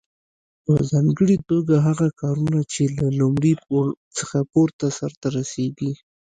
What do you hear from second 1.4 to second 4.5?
توګه هغه کارونه چې له لومړي پوړ څخه